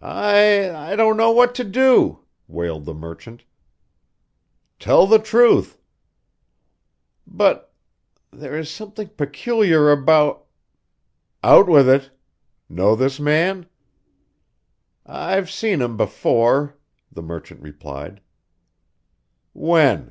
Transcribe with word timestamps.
"I 0.00 0.72
I 0.74 0.96
don't 0.96 1.16
know 1.16 1.30
what 1.30 1.54
to 1.54 1.62
do," 1.62 2.24
wailed 2.48 2.84
the 2.84 2.92
merchant. 2.94 3.44
"Tell 4.80 5.06
the 5.06 5.20
truth!" 5.20 5.78
"But 7.28 7.72
there 8.32 8.58
is 8.58 8.68
something 8.68 9.06
peculiar 9.10 9.92
about" 9.92 10.46
"Out 11.44 11.68
with 11.68 11.88
it! 11.88 12.10
Know 12.68 12.96
this 12.96 13.20
man?" 13.20 13.66
"I've 15.06 15.48
seen 15.48 15.80
him 15.80 15.96
before," 15.96 16.76
the 17.12 17.22
merchant 17.22 17.60
replied. 17.62 18.20
"When?" 19.52 20.10